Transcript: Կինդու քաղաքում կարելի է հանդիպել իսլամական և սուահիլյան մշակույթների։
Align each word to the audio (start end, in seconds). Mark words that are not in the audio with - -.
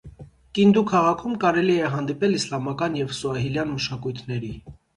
Կինդու 0.59 0.81
քաղաքում 0.91 1.35
կարելի 1.43 1.75
է 1.83 1.91
հանդիպել 1.97 2.35
իսլամական 2.39 2.99
և 3.03 3.15
սուահիլյան 3.21 3.73
մշակույթների։ 3.77 4.55